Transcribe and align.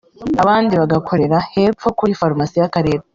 abandi 0.41 0.73
bagakorera 0.81 1.37
hepfo 1.53 1.87
kuri 1.97 2.17
Farumasi 2.19 2.55
y’akarere 2.61 3.03